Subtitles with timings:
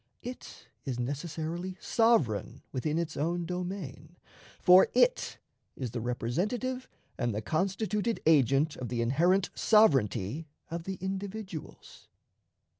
[0.23, 4.15] It is necessarily sovereign within its own domain,
[4.59, 5.37] for it
[5.75, 6.89] is the representative
[7.19, 12.07] and the constituted agent of the inherent sovereignty of the individuals.